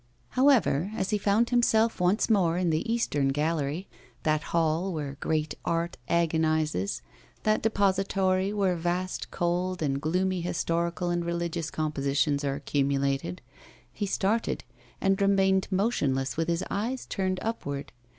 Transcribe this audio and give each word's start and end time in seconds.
However, 0.29 0.89
as 0.95 1.11
he 1.11 1.19
found 1.19 1.51
himself 1.51 1.99
once 2.01 2.27
more 2.27 2.57
in 2.57 2.71
the 2.71 2.91
eastern 2.91 3.27
gallery, 3.27 3.87
that 4.23 4.45
hall 4.49 4.91
where 4.91 5.17
great 5.19 5.53
art 5.63 5.95
agonises, 6.09 7.01
that 7.43 7.61
depository 7.61 8.51
where 8.51 8.75
vast, 8.75 9.29
cold, 9.29 9.83
and 9.83 10.01
gloomy 10.01 10.41
historical 10.41 11.11
and 11.11 11.23
religious 11.23 11.69
compositions 11.69 12.43
are 12.43 12.55
accumulated, 12.55 13.43
he 13.93 14.07
started, 14.07 14.63
and 14.99 15.21
remained 15.21 15.67
motionless 15.69 16.35
with 16.35 16.47
his 16.47 16.63
eyes 16.71 17.05
turned 17.05 17.37
upward. 17.43 17.91